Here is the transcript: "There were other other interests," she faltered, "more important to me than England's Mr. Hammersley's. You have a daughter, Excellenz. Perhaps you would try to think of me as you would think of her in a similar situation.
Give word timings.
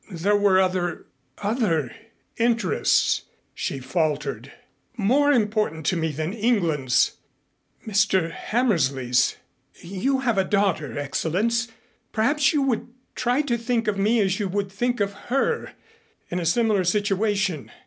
"There 0.09 0.35
were 0.35 0.59
other 0.59 1.05
other 1.43 1.91
interests," 2.37 3.21
she 3.53 3.77
faltered, 3.77 4.51
"more 4.97 5.31
important 5.31 5.85
to 5.85 5.95
me 5.95 6.09
than 6.11 6.33
England's 6.33 7.17
Mr. 7.85 8.31
Hammersley's. 8.31 9.35
You 9.79 10.21
have 10.21 10.39
a 10.39 10.43
daughter, 10.43 10.95
Excellenz. 10.97 11.67
Perhaps 12.13 12.51
you 12.51 12.63
would 12.63 12.87
try 13.13 13.43
to 13.43 13.55
think 13.59 13.87
of 13.87 13.99
me 13.99 14.19
as 14.21 14.39
you 14.39 14.47
would 14.49 14.71
think 14.71 15.01
of 15.01 15.13
her 15.29 15.73
in 16.31 16.39
a 16.39 16.47
similar 16.47 16.83
situation. 16.83 17.69